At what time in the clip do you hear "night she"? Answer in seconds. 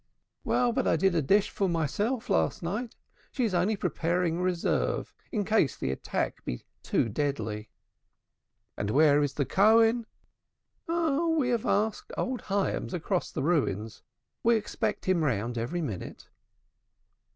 2.63-3.43